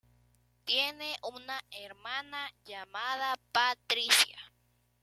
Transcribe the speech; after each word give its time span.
Tiene 0.65 1.15
una 1.31 1.61
hermana 1.71 2.49
llamada 2.65 3.35
Patricia. 3.51 4.39